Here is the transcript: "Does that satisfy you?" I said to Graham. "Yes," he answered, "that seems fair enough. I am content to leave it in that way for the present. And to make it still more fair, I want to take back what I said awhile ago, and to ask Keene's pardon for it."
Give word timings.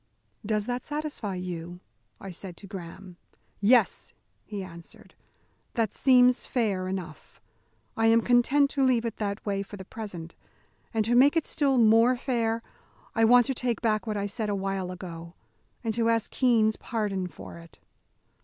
"Does 0.43 0.65
that 0.65 0.83
satisfy 0.83 1.35
you?" 1.35 1.79
I 2.19 2.31
said 2.31 2.57
to 2.57 2.65
Graham. 2.65 3.17
"Yes," 3.59 4.15
he 4.43 4.63
answered, 4.63 5.13
"that 5.75 5.93
seems 5.93 6.47
fair 6.47 6.87
enough. 6.87 7.39
I 7.95 8.07
am 8.07 8.21
content 8.23 8.71
to 8.71 8.83
leave 8.83 9.05
it 9.05 9.13
in 9.21 9.27
that 9.27 9.45
way 9.45 9.61
for 9.61 9.77
the 9.77 9.85
present. 9.85 10.33
And 10.91 11.05
to 11.05 11.13
make 11.13 11.37
it 11.37 11.45
still 11.45 11.77
more 11.77 12.17
fair, 12.17 12.63
I 13.13 13.25
want 13.25 13.45
to 13.45 13.53
take 13.53 13.81
back 13.81 14.07
what 14.07 14.17
I 14.17 14.25
said 14.25 14.49
awhile 14.49 14.89
ago, 14.89 15.35
and 15.83 15.93
to 15.93 16.09
ask 16.09 16.31
Keene's 16.31 16.77
pardon 16.77 17.27
for 17.27 17.59
it." 17.59 17.77